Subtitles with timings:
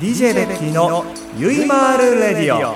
[0.00, 1.04] DJ ベッキーの
[1.38, 2.74] ゆいまーるレディオ。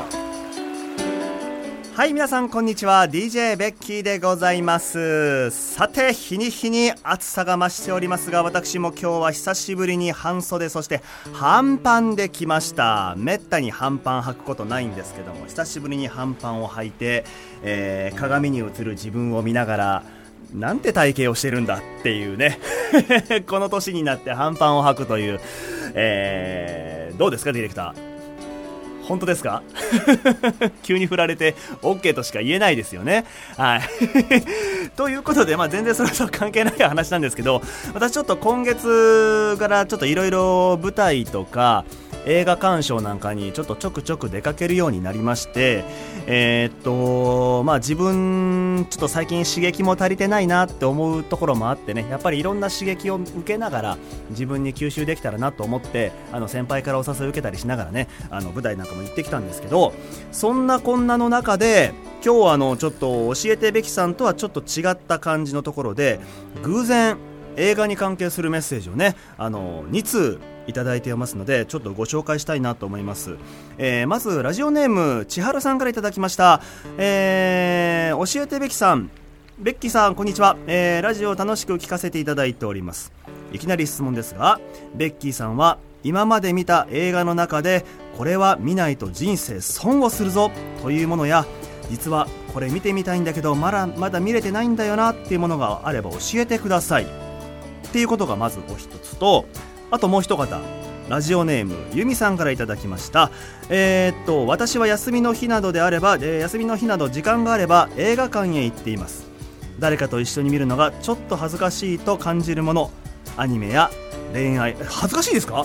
[1.97, 3.09] はい皆さんこんにちは。
[3.09, 5.51] DJ ベッキーでございます。
[5.51, 13.15] さて日に日に暑さが増しておりますが私も今日は久しぶりに半袖そして半パンで来ました。
[13.17, 17.25] めったに半パン履くことないんですけども久しぶりに半パンを履いて、
[17.65, 20.03] えー、鏡に映る自分を見ながら
[20.55, 22.59] なんて体型をしてるんだっていうね
[23.47, 25.41] この年になって半パンを履くという、
[25.95, 28.09] えー、どうですかディレクター？
[29.09, 29.63] 本当ですか？
[30.85, 33.25] 急に振られて OK としか言えないですよね。
[33.57, 33.81] はい。
[34.97, 37.63] ということで、まあ、全然それと関係ない話なんですけど、
[37.95, 41.85] 私ちょっと今月からちょっといろいろ舞台とか、
[42.29, 45.83] 映画鑑賞なんかにちょっとちょくちょく出かけるようになりまして、
[46.27, 53.99] えー、っと、まあ自分、ちょっと最近刺激も足りてないなって思うところもあってね、やっぱりいろんな刺激を受けながら
[54.31, 59.95] 自分に吸収できたらなと思って、あの先輩からお誘い受けたりしながらね、あの舞台なんかも行ってきたんですけど、
[60.31, 66.21] そんなこんなの中で、今日はあのちょっと教えてべきさんとはちょっと違った感じのところで、
[66.63, 67.17] 偶然
[67.57, 73.37] 映画に関係するメッセージをね、あの2通いただいていますのでちょっとご紹介したいなと思います、
[73.79, 76.61] えー、まずラジオネーム千春さんからいただきました、
[76.99, 79.11] えー、教えてべきさん。
[79.59, 83.13] ベッキーさんこんにちは、えー、ラジオを楽しく聞かせていただいております。
[83.53, 84.61] いきなり質問ですが
[84.95, 87.85] ベッキーさんは今まで見た映画の中で
[88.17, 91.45] これは見ないと人生損をするぞというものや
[91.91, 97.05] 実はこれ見てみたいんだけどまだまだ見れてないんだよなっていうものがあれば教えてください。
[97.05, 97.07] っ
[97.91, 99.47] ていうことがまずお一つと
[99.91, 100.47] あともう一方
[101.09, 103.31] ラジオネームゆみさんからいただきました。
[103.71, 109.27] えー、っと私は休みの日などであれば、えー、休みの日など時間があれば映画館へ行っています。
[109.79, 112.91] 誰かと一緒に見るのがちょっと恥ずかしいと感じるもの。
[113.39, 113.91] アニメや
[114.35, 115.65] 恋愛恥ずかしいですか？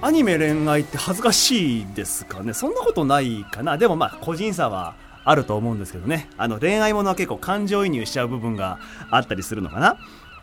[0.00, 2.52] アニメ恋愛って恥ずかしいですかね？
[2.52, 3.78] そんなことないかな。
[3.78, 4.94] でもまあ個人差は
[5.24, 6.28] あると思うんですけどね。
[6.36, 8.78] あの恋愛ものは結構感情移入しちゃう部分が
[9.10, 9.98] あったりするのかな。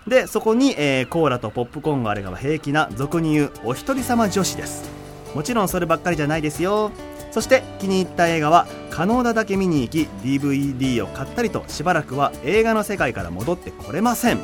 [0.09, 4.89] でそこに、えー、コーラとポップコーンがあれば平気な俗に言うお一人様女子です。
[5.35, 6.91] もちろんそればっかりじゃないですよ。
[7.29, 14.39] そして気に入った映画は可能なだけ見に行き DVD を買ったりとしばらくは映画の世界から戻ってこれません。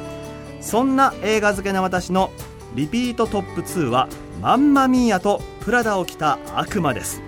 [0.62, 2.32] そんな映画好きな私の
[2.76, 4.08] リピートトップ2は
[4.42, 7.24] マンマミーヤとプラダを着た悪魔です。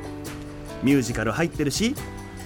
[0.84, 1.96] ミュージカル入ってるし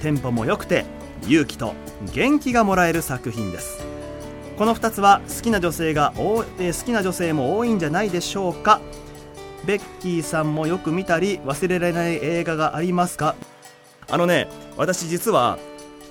[0.01, 0.85] テンポも良くて
[1.27, 1.73] 勇気と
[2.13, 3.91] 元気がもらえる作品です。
[4.61, 6.43] この2つは好きな女性が好
[6.85, 8.79] きな女性も多いんじゃないでしょうか。
[9.65, 13.33] ベッキーさんもよく見たり忘れられない映画がありますか？
[14.07, 15.57] あのね私実は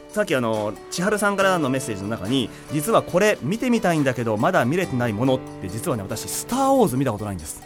[0.08, 7.62] さっきあの千春さんからのメッセージの中に実はこれ見てみたいんだけどまだ見れてないものって実はね私「スター・ウォーズ」見たことないんです。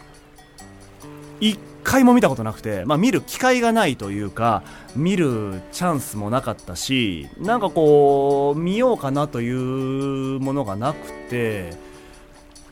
[1.41, 4.65] 一回も見たことなくて、まあ、見る機会がないというか
[4.97, 11.77] 見るチャンスもなかったしなんかこう見ようかなというものがなくて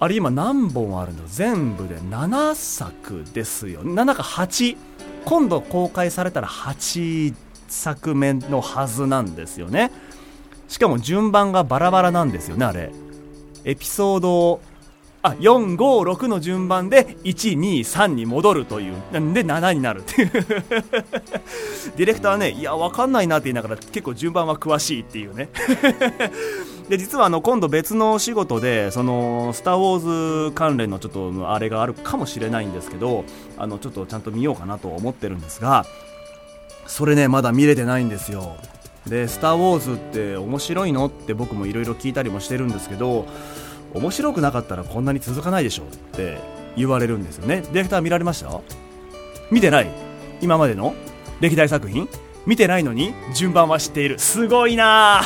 [0.00, 3.84] あれ今何本あるの全部で7作ですよ。
[3.84, 4.76] 7か8
[5.24, 7.32] 今度公開されたら8
[7.68, 9.92] 作目のはずなんですよね。
[10.66, 12.90] しかも順番がバラバラなんですよねあれ。
[13.64, 14.60] エピソード
[15.22, 18.94] あ456の順番で123に戻るという。
[19.12, 20.30] なんで7になるっていう。
[21.96, 25.48] ディレクターはねいや分かんないなって言いながら結構順番は詳しいっていうね。
[26.88, 33.24] で実はあの今度別の仕事でその「スター・ウォーズ」関連のちょっとあれがあるかもしれないんですけど
[33.56, 35.86] あのちょっとちゃんと見ようかなと思ってるんですが
[36.86, 38.56] それねまだ見れてないんですよ。
[39.06, 43.26] で「スター・ウォーズ」って面白いのって僕もいろいろ聞いたりもしてるんですけど
[43.94, 46.38] 面白くなかったらこんなに続かないでしょって
[46.76, 47.62] 言われるんですよね。
[47.62, 48.60] ディレクター見られました？
[49.50, 49.90] 見てない。
[50.40, 50.94] 今までの？
[51.40, 52.08] 歴代作品？
[52.44, 54.18] 見てないのに順番は知っている。
[54.18, 55.20] すごいな！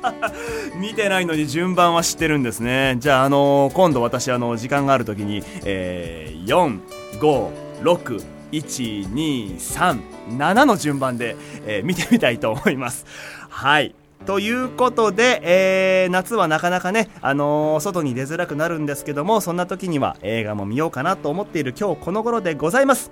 [0.80, 2.96] 見てないのに順番は知ってるんですね。
[3.00, 6.80] じゃあ、あのー、今度私、あの時間がある時に、えー、4
[7.20, 7.50] 5
[7.82, 10.00] 6 1 2 3
[10.38, 11.36] 7の順番で、
[11.66, 13.04] えー、見てみたいと思います。
[13.50, 13.94] はい。
[14.26, 23.10] ということで、えー、夏はなかなかね、あのー、外に出づらくなるんですけども、そんな時には映画も見ようかなと思っている今日この頃でございます。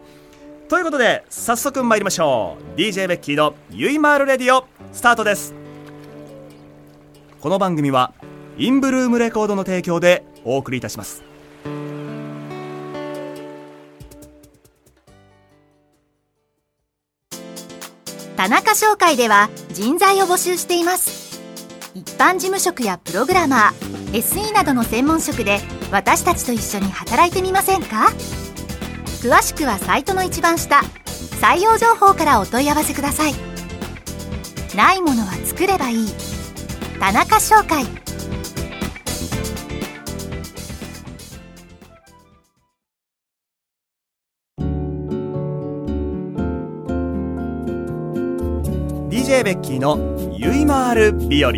[0.68, 2.78] ということで、早速参りましょう。
[2.78, 5.54] DJ ベッキーのゆいまーるレディオ、スタートです。
[7.40, 8.12] この番組は、
[8.58, 11.25] インブルームレコードの提供でお送りいたします。
[18.36, 21.40] 田中商会では人材を募集しています。
[21.94, 25.60] 一般事務職やプログラマー SE などの専門職で
[25.90, 28.08] 私たちと一緒に働いてみませんか？
[29.22, 30.82] 詳しくはサイトの一番下
[31.40, 33.34] 採用情報からお問い合わせください。
[34.76, 36.08] ないものは作ればいい。
[37.00, 37.86] 田中商会。
[49.26, 49.98] DJ ベッキーの
[50.38, 51.52] ゆいまーる日和。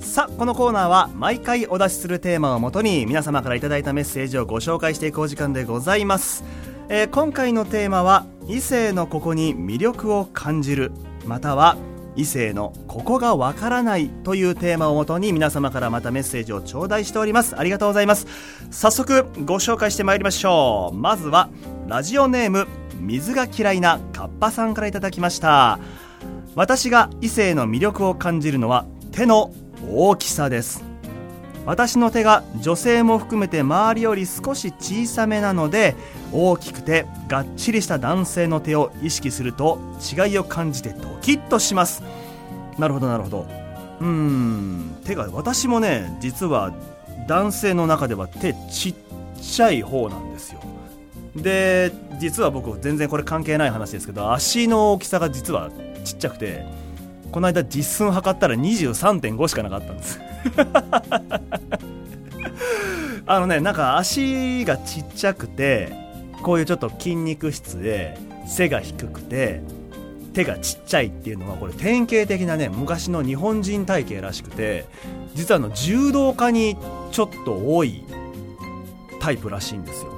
[0.00, 6.44] さあこのコーナーは毎回お出しするテーマをもとに皆様からいただいたメッセージをご紹介していくお時間でございます、
[6.88, 10.92] えー、今回のテーマは異性のここに魅力を感じる
[11.24, 11.76] または
[12.14, 17.58] 異性のここがわからないというテーマをもとに皆様からまたメッセージを頂戴しております。
[17.58, 18.28] ありがとうございます。
[18.70, 20.96] 早速ご紹介してまいりましょう。
[20.96, 21.50] まずは
[21.88, 22.68] ラジオネーム
[23.00, 25.78] 水が嫌いなカッパさんからいただきました。
[26.54, 29.52] 私が異性の魅力を感じるのは手の
[29.90, 30.84] 大きさです。
[31.66, 35.96] 私の手が女性も含めて周りより少し小さめなので
[36.32, 39.80] 大きくてがっちりした男性の手を意識すると
[40.16, 42.02] 違いを感じてドキッとします。
[42.78, 43.46] なるほどなるほど。
[44.00, 44.96] うーん。
[45.04, 46.72] 手が私もね実は
[47.26, 48.94] 男性の中では手ちっ
[49.42, 50.60] ちゃい方なんですよ。
[51.34, 55.70] で実は僕全然これ関係ない話ですけど足の大きさが実は
[56.04, 56.64] ちっちゃくて
[57.32, 60.20] この間実寸測ったら23.5しかなかったんです。
[63.28, 65.92] あのねなんか足がちっちゃくて
[66.42, 68.16] こういうちょっと筋肉質で
[68.46, 69.62] 背が低くて
[70.32, 74.84] 手がちっちゃいっていうのはこれ典型的なね昔の日本人体型らしくて
[75.34, 76.76] 実はあの柔道家に
[77.10, 78.04] ちょっと多い
[79.18, 80.15] タイプらしいんですよ。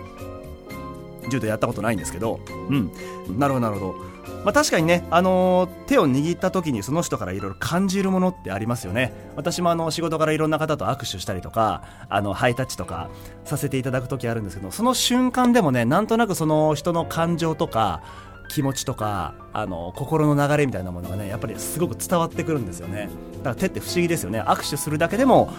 [1.31, 2.41] 柔道やったことないんですけど。
[2.69, 2.93] うん。
[3.39, 4.19] なるほどなるほど。
[4.45, 9.13] まあ、確かにね、あのー、手を握った時にその人からいろいろ感じるものってありますよね。
[9.37, 13.11] 私もあの仕事からいろんな方と握手したりとかあのハイタッチとか
[13.45, 18.03] させていただく時あるんですけどその瞬間でもねなんとなくその人の感情とか
[18.49, 23.09] 気持ちとかあの心の流れみたいなものがねやっぱりすごく伝わってくるんですよね。
[23.39, 24.41] だから手って不思議ですよね。
[24.41, 25.53] 握手するだけでも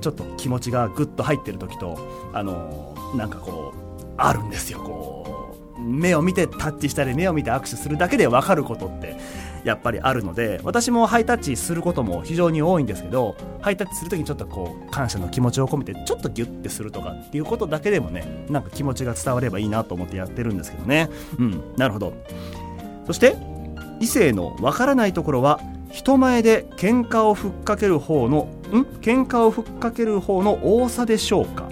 [0.00, 1.98] ちょっと気持ちがぐっと入ってる時と
[2.32, 3.87] あのなんかこう
[4.18, 4.80] あるんですよ。
[4.80, 9.16] こう目を見てタッチしたり目を見て握手するだけで分かることって
[9.64, 21.08] やっぱりあるので私もハイタッチすることも非常に多いんですけどハイタッチする時にちょっとこう感謝の気持ちを込めてちょっとギュッてするとかっていうことだけでもねなんか気持ちが伝わればいいなと思ってやってるんですけどね。
[21.38, 22.12] うんなるほど。
[23.06, 23.36] そして
[24.00, 25.60] 異性のわからないところは
[25.90, 28.82] 人前で喧嘩をふっかける方のん？
[29.00, 31.68] 喧嘩をふっかける方の多さでしょうか？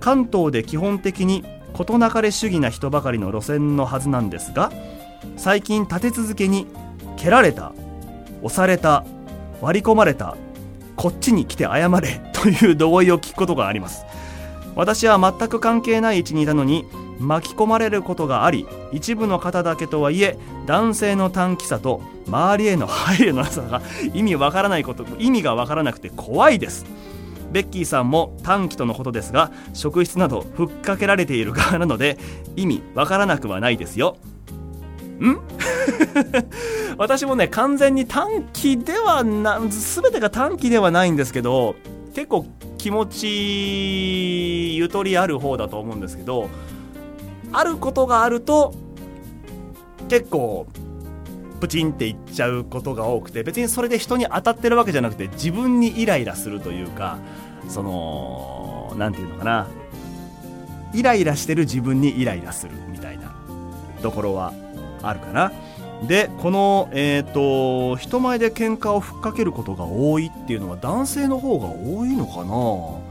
[0.00, 4.72] 関東で基本的に事なかれ主義な人ばかりの路線のはずなんですが
[5.36, 6.66] 最近立て続けに
[7.16, 7.72] 蹴られた
[8.42, 9.04] 押された
[9.60, 10.36] 割り込まれた
[10.96, 14.04] こっちに来て謝れ という同意を聞くことがあります。
[14.76, 16.86] 私は全く関係ない位置にいたのに
[17.18, 23.82] 巻き込まれることがあり一部の方だけとはいえ男性の短気さと周りへの配慮のなさが
[24.14, 26.86] 意味わからないこと意味がわからなくて怖いです。
[27.52, 32.18] ベッキーさんも短期とのことですが職質などふっかけられている側なので
[32.56, 34.16] 意味わからなくはないですよ。
[35.20, 35.38] ん？
[36.96, 41.74] 私もね完全に短期ではな全てが短期ではないんですけど
[42.14, 42.46] 結構
[42.78, 46.48] 気持ちゆとりある方だと思うんですけど
[47.52, 48.74] あることがあると
[50.08, 50.66] 結構
[51.60, 57.18] プチンっていっちゃうことが多くて別にそれで人に当たってるわけじゃなくて自分にイライラするというか
[57.68, 59.68] その何て言うのかな
[60.92, 63.34] イライラしてる自分にイライラするみたいな
[64.02, 64.52] ところは
[65.02, 65.52] あるかな。
[66.06, 73.10] でこの、えーと、人前で喧嘩をふっかけることが多いっていうのは男性の方が多いのかな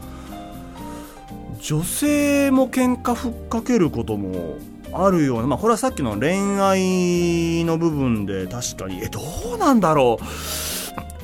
[1.62, 4.58] 女性も喧嘩ふっかけることも
[4.92, 9.20] あるような、まあ、これはさっきの恋愛の部分で確かにえど
[9.56, 10.24] うなんだろう。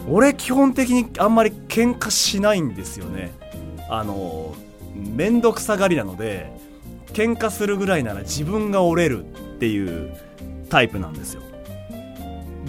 [0.07, 3.33] 俺基本的にあんまり喧嘩しないんですよね。
[3.89, 4.53] あの
[4.95, 6.51] 面倒くさがりなので
[7.13, 9.27] 喧嘩するぐらいなら自分が折れるっ
[9.59, 10.15] ていう
[10.69, 11.41] タイプなんですよ。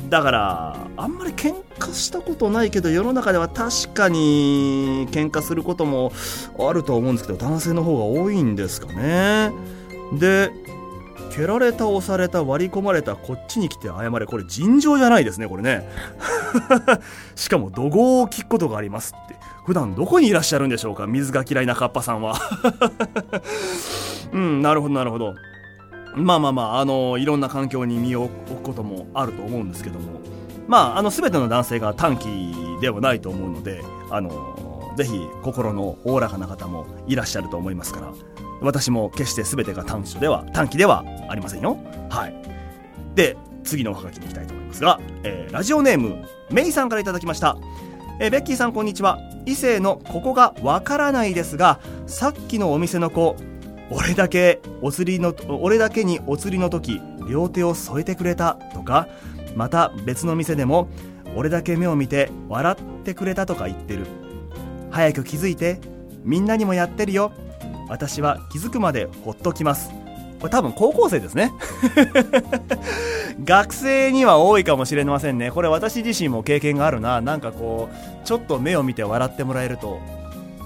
[0.09, 6.12] だからあんまり喧嘩したことないけど世の中では確かに喧嘩することも
[6.59, 9.53] あると思うんですけど男性の方が多いんですかね。
[10.19, 10.53] で
[11.37, 14.25] 蹴られた押された割り込まれたこっちに来て謝れ。
[14.25, 15.87] これ尋常じゃないですねこれね。
[17.37, 19.37] しかも怒号を聞くことがありますって。
[19.66, 22.37] 普段どこにいらっしゃるんでしょうか水が嫌いなカッパさんは。
[24.33, 25.35] うんなるほどなるほど。
[26.14, 30.21] まあまあまああのいろんな環境に身を置くこともあると思うんですけども。
[30.66, 38.36] まああの全ての男性が短期ではないと思うのであのぜひ心のおおらかな方もいらっしゃると思いますから。
[38.61, 41.79] 私も決して全てが短所では短期ではありませんよ。
[42.09, 42.35] はい。
[43.15, 47.57] で次のおはがきに行きたいと思いますが、えー、ラジオネームメイさんからいただきました。
[48.21, 49.19] えー、ベッキーさんこんにちは。
[49.45, 53.37] 異性のここがわからないですがさっきのお店の子
[53.91, 59.09] 俺だけお釣りの俺だけにお釣りの時両手を添えてくれたとか
[59.55, 60.89] また別の店でも
[61.37, 64.07] 俺だけ目を見て笑ってくれたとか言ってる。
[64.91, 65.81] 早く気づいて
[66.25, 67.33] みんなにもやってるよ。
[67.88, 69.90] 私は気づくまでほっときます。
[70.40, 71.52] これ多分高校生ですね。
[73.45, 75.50] 学生には多いかもしれませんね。
[75.50, 77.21] これ私自身も経験があるな。
[77.21, 79.99] なんかこうちょっと目を見て笑ってもらえると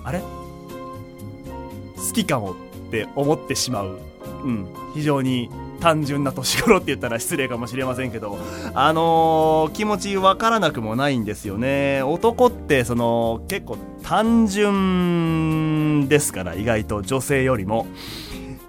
[0.05, 0.21] あれ？
[0.21, 2.55] 好きかもっ
[2.91, 3.99] て思ってしまう、
[4.45, 5.51] うん、非常に
[5.81, 8.39] 単純な年頃って言ったら失礼かもしれませんけど。
[8.75, 12.03] あのー、気持ちわからなくもないんですよね。
[12.03, 13.77] 男ってその結構
[14.11, 17.87] 単純ですから意外と女性よりも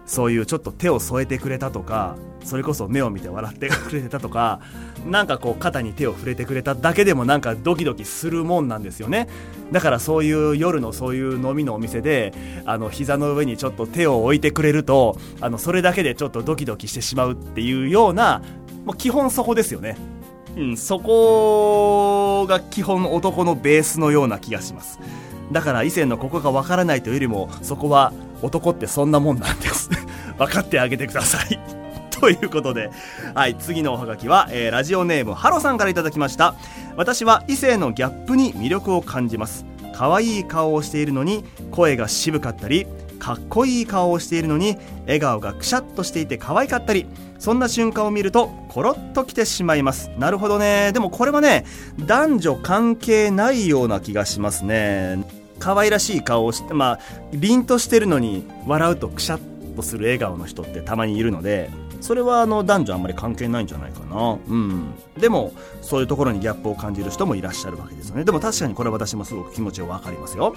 [0.05, 4.61] そういうちょっと手を添えてくれたとかそれこそ目を見て笑ってくれてたとか
[5.03, 9.27] なんかこう肩に手を触れてくれただけでもなんかドキドキするもんなんですよね。
[9.71, 12.33] だからそういう夜のそういう飲みのお店で
[12.65, 18.43] あの膝の上にちょっと手を置いてくれるとあのそれだけでちょっとドキドキしてしまうっていうような
[18.85, 19.97] もう基本そこですよね。
[20.55, 24.99] うん、そこが基本男のベースのような気がします。
[25.51, 29.89] だから異性のここがわからないというよりもそこは男ってそんなもんなんです。
[30.37, 31.59] 分かってあげてください。
[32.09, 32.91] ということで、
[33.33, 36.55] はい、次のおはがきは、えー、ラジオネームハロさんから頂きました。
[36.95, 39.65] 私は異性のギャップに魅力を感じます。
[39.93, 42.87] 可愛い顔をしているのに声が渋かったり
[43.19, 47.05] かっこいい顔をしているのに笑顔がくしゃっとしていて可愛かったり
[47.37, 50.09] そんな瞬間を見るとコロッときてしまいます。
[50.17, 50.91] なるほどね。
[50.93, 51.65] でもこれはね
[51.99, 55.40] 男女関係ないような気がしますね。
[55.61, 56.99] 可愛らしい顔をしてまあ
[57.31, 59.39] 凛としてるのに笑うとくしゃっ
[59.75, 61.69] とする笑顔の人ってたまにいるので
[62.01, 64.31] それはあの男女あんまり関係ないんじゃないかな。
[64.47, 64.93] うん。
[65.17, 68.23] でもそういうところにギャップを感じる人もいらっしゃるわけですよね。
[68.23, 70.55] でも確かにこれ私もすごく気持ちは分かりますよ。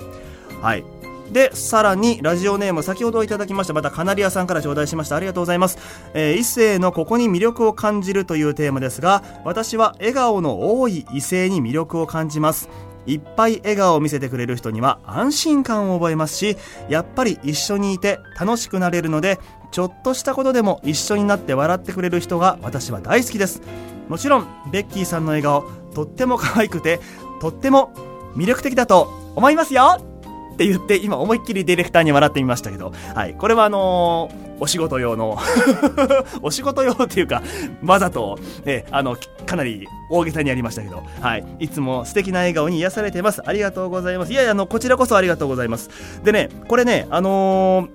[0.62, 0.84] はい。
[1.30, 5.16] でさらにラジオネーム先ほどいただきましたまたカナリアさんから頂戴しました。
[5.16, 5.78] ありがとうございます、
[6.14, 12.68] えー、異性のここに魅力を感じるというテーマですが私は笑顔の多い異性に魅力を感じます。
[13.06, 16.56] いっぱい笑顔を見せてくれる人には安心感を覚えますし
[16.88, 19.38] やっぱり一緒にいて楽しくなれるので
[19.70, 23.61] ちょっとしたことでも一緒になって笑ってくれる人が私は大好きです。
[24.08, 27.00] もちろんベッキーさんの笑顔とっても可愛くて
[27.40, 27.92] とっても
[28.37, 30.13] 魅力的だと思いますよ。
[30.54, 35.37] って言って今思いっきりディレクターに笑ってみましたけど、はい、これはあのー、お仕事用の
[36.42, 37.42] お仕事用っていうか
[37.84, 43.42] わざと、ね、あのかなり大げさにやりましたけど、はい、いつも素敵な笑顔に癒されてます。
[43.44, 44.32] ありがとうございます。
[44.32, 45.90] いやいやあのこちらこそありがとうございます。
[46.23, 47.88] でねこれねあの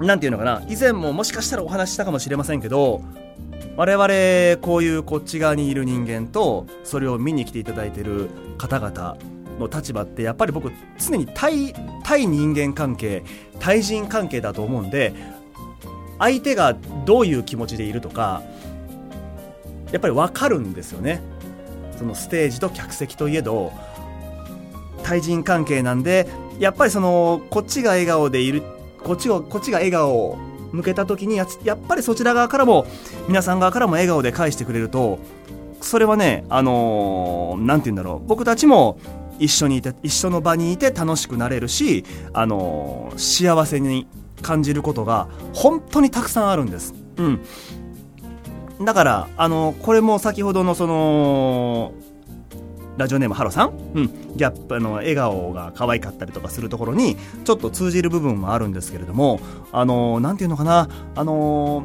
[0.00, 0.62] ー、なんていうのかな。
[0.68, 3.00] 以前ももしかしたらお話したかもしれませんけど
[3.76, 9.16] 我々こういうこっち側にいる人間とそれを見に来ていただいてる方々
[9.60, 13.22] の立場ってやっぱり僕常に対対人間関係
[13.60, 15.14] 対人関係だと思うんで
[16.18, 18.42] 相手がどういう気持ちでいるとか
[19.92, 21.20] やっぱり分かるんですよね。
[21.98, 23.72] そのステージと客席といえど
[25.02, 28.62] 対人関係なんでやっぱりそのこっちが笑顔でいる
[29.02, 30.38] こっちをこっちが笑顔を
[30.72, 31.48] 向けた時にやっ
[31.88, 32.86] ぱりそちら側からも
[33.28, 35.18] 皆さん側からも笑顔で返してくれると
[35.80, 38.26] それはねあの何、ー、て言うんだろう。
[38.26, 38.98] 僕たちも
[39.40, 44.06] 一緒にいて一緒の場にいて楽しくなれるし、あの幸せに
[44.42, 46.94] 感じることが本当にたくさんあるんです。
[47.16, 47.40] うん。
[48.84, 51.92] だから、あのこれも先ほどのその、
[52.96, 59.40] ラジオネームハロさん、うん、ギャップの笑顔が可愛かったりとかするところにちょっと通じる部分もあるんですけれども
[59.72, 60.88] あのなんていうのかな？
[61.14, 61.84] あの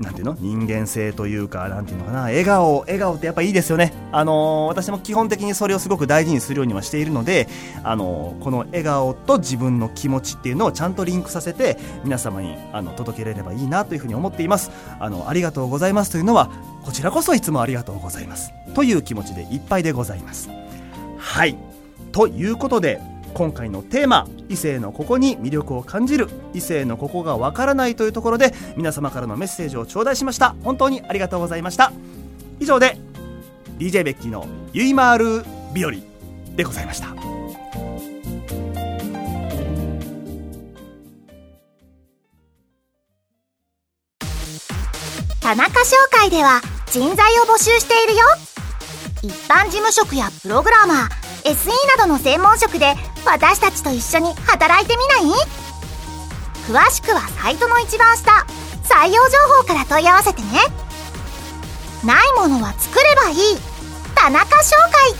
[0.00, 0.36] なんていうの？
[0.38, 3.92] 人間性というか、なんていうのかな、笑顔、笑顔ってやっぱいいですよね。
[4.12, 7.48] あのー、私も基本的にそれをすごく大事にするようにはしているので、
[7.82, 14.70] あのー、この笑顔と自分の気持ちっていうのをちゃんとリンクさせて、皆様にあの届けられればいいなというふうに思っています。
[15.00, 16.50] あの、ありがとうございますというのは、
[16.84, 18.52] こちらこそいつもありがとうございます。
[18.74, 20.50] という気持ちでいっぱいでございます。
[21.18, 21.56] はい。
[22.12, 23.00] ということで、
[23.36, 30.56] 今回のテーマ異性のここに魅力を感じる異性のここがわからないというところで皆様からのメッセージを頂戴しました。
[30.64, 31.92] 本当にありがとうございました。
[32.60, 32.96] 以上で
[33.78, 35.92] DJ ベッキーのゆいまーる日和
[36.56, 37.08] でございました。
[45.42, 48.24] 田中商会では人材を募集しているよ。
[49.22, 52.94] 一般事務職やプログラマー SE などの専門職で
[53.26, 55.36] 私たちと一緒に働いてみない？
[56.68, 58.46] 詳しくはサイトの一番下
[58.84, 60.48] 採用情報から問い合わせてね。
[62.04, 63.36] ないものは作ればいい。
[64.14, 65.14] 田中紹介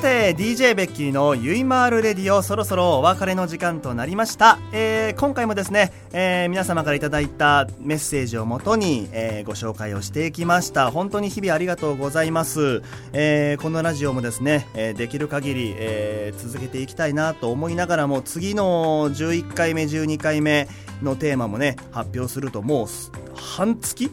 [0.00, 10.90] て DJ ベッキーのゆいまーるレディオそろそろお別れの時間となりました、えー、今回もですね、えー、皆様からいいたメッセージをもとに、えー、ご紹介をしていきました。
[10.90, 20.66] 本当に日々ありがとうございます、えこのラジオもですね、えできる限り、え続けていきたいなと思いながらも次の11回目12回目
[21.02, 22.86] のテーマもね発表するともう
[23.34, 24.10] 半月？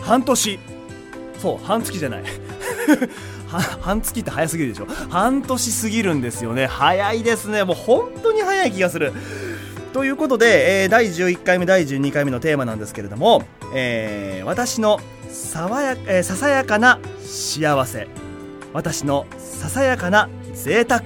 [0.00, 0.58] 半年？
[1.38, 2.24] そう半月じゃない。
[3.60, 4.86] 半月って早すぎるでしょ。
[5.10, 6.66] 半年過ぎるんですよね。
[6.66, 7.64] 早いですね。
[7.64, 9.12] もう本当に早い気がする。
[9.92, 13.42] ということで、えー、第11回目第12回目のテーマなんですけれども、
[13.74, 18.08] えー、私の爽や、えー、ささやかな幸せ。
[18.72, 21.02] 私のささやかな贅沢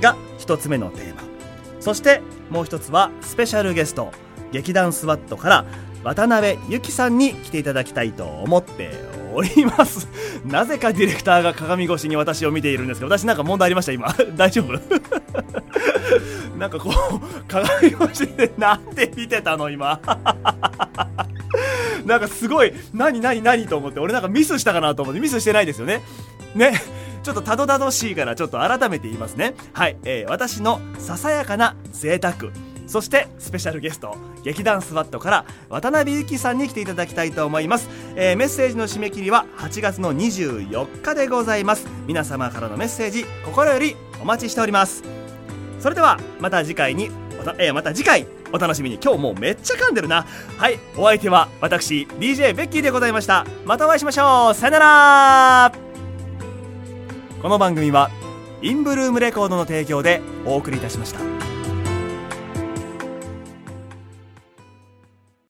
[0.00, 1.22] が一つ目のテーマ。
[1.80, 4.12] そしてもう一つはスペシャルゲスト
[4.50, 5.64] 劇団スワットから
[6.02, 9.25] 渡辺由紀さんに来ていただきたいと思っております。
[9.36, 10.08] おります。
[10.46, 14.08] なぜかディレクターが鏡越しに私を見ているんですけど私なんか問題ありました今。
[14.34, 14.72] 大丈夫？
[16.58, 20.00] なんかこう鏡越しでなんで見てたの今。
[22.06, 26.02] なんかすごい何何何と思って俺なんかミスしたかなと思ってミスしてないですよね。
[26.54, 26.80] ね。
[27.22, 29.54] ちょっとたどたどしいからちょっと改めて言いますね。
[29.72, 32.52] はい、えー、私のささやかな贅沢。
[32.86, 41.86] そしてスペシャルゲスト劇団スワットから渡辺由紀さんに来ていただきたいと思います、えー、メッセージの締め切りは8月の24日でございます。
[42.06, 45.02] 皆様からのメッセージ心よりお待ちしております。
[45.80, 47.10] それではまた次回に
[47.58, 48.98] えー、また次回お楽しみに。
[49.02, 50.24] 今日もうめっちゃ噛んでるな。
[50.56, 53.46] はいお相手は私 DJ ベッキーでございました。
[53.64, 54.54] またお会いしましょう。
[54.54, 55.72] さよなら。
[57.42, 58.10] この番組は
[58.62, 61.45] インブルームレコードの提供でお送りいたしました。